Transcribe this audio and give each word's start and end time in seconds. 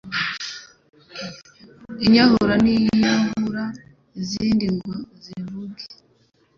Inyahura 2.05 2.55
ni 2.63 2.73
Yahura 3.03 3.65
izindi 4.21 4.65
ngo 4.75 4.93
zivuge, 5.23 5.83